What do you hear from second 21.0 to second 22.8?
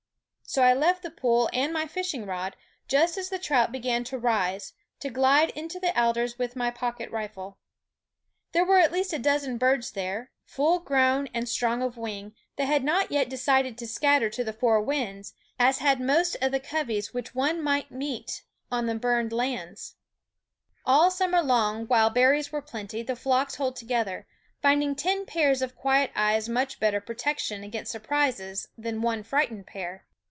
summer ^ partridges' long, while berries are